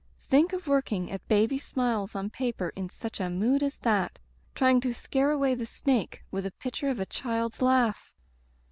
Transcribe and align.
Think 0.23 0.51
of 0.51 0.65
working 0.65 1.11
at 1.11 1.27
babies' 1.27 1.63
smiles 1.67 2.15
on 2.15 2.31
paper 2.31 2.69
in 2.75 2.89
such 2.89 3.19
a 3.19 3.29
mood 3.29 3.61
as 3.61 3.77
that! 3.83 4.17
Trying 4.55 4.81
to 4.81 4.95
scare 4.95 5.29
away 5.29 5.53
the 5.53 5.67
snake 5.67 6.23
with 6.31 6.43
a 6.47 6.51
picture 6.53 6.87
of 6.89 6.99
a 6.99 7.05
child's 7.05 7.61
laugh! 7.61 8.11